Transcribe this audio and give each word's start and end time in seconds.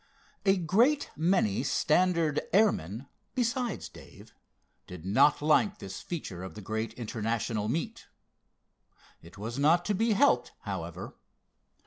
A 0.47 0.57
great 0.57 1.11
many 1.15 1.61
standard 1.61 2.41
airmen 2.53 3.05
besides 3.35 3.87
Dave 3.87 4.33
did 4.87 5.05
not 5.05 5.43
like 5.43 5.77
this 5.77 6.01
feature 6.01 6.41
of 6.41 6.55
the 6.55 6.61
great 6.61 6.93
International 6.95 7.69
meet. 7.69 8.07
It 9.21 9.37
was 9.37 9.59
not 9.59 9.85
to 9.85 9.93
be 9.93 10.13
helped, 10.13 10.53
however. 10.61 11.15